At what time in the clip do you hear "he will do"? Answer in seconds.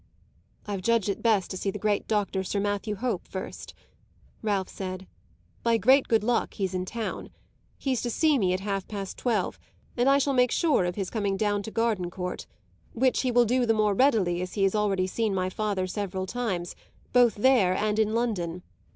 13.21-13.63